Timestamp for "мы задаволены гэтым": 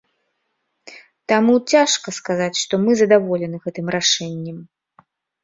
2.87-3.87